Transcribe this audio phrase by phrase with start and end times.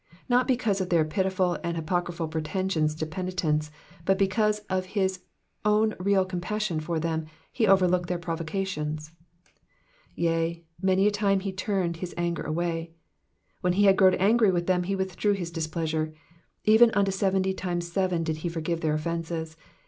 [0.27, 3.69] Not because of their pitiful and hypocritical pretensions to penitence,
[4.03, 5.19] but because ot his
[5.63, 9.11] own real compassion for them be overlooked their provocations.
[10.17, 12.89] ^^Tea, many a time turned he his angei away,'*''
[13.61, 16.15] When he had grown angry with them he withdrew his displeasure.
[16.63, 19.55] Even unto seventy times seven did ho forgive their offences.